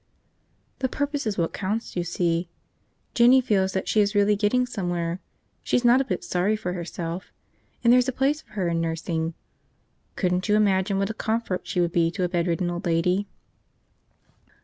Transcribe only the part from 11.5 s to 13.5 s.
she would be to a bedridden old lady?"